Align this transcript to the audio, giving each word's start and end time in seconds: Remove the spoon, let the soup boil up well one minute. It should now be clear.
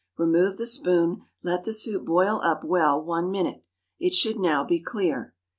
Remove 0.17 0.57
the 0.57 0.65
spoon, 0.65 1.25
let 1.43 1.63
the 1.63 1.71
soup 1.73 2.05
boil 2.07 2.41
up 2.43 2.63
well 2.63 2.99
one 2.99 3.29
minute. 3.29 3.63
It 3.99 4.15
should 4.15 4.39
now 4.39 4.63
be 4.63 4.81
clear. 4.81 5.35